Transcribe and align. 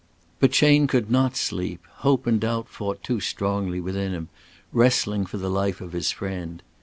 But 0.39 0.51
Chayne 0.51 0.87
could 0.87 1.11
not 1.11 1.35
sleep; 1.37 1.83
hope 1.97 2.25
and 2.25 2.41
doubt 2.41 2.67
fought 2.67 3.03
too 3.03 3.19
strongly 3.19 3.79
within 3.79 4.13
him, 4.13 4.29
wrestling 4.73 5.27
for 5.27 5.37
the 5.37 5.47
life 5.47 5.79
of 5.79 5.91
his 5.93 6.09
friend. 6.09 6.63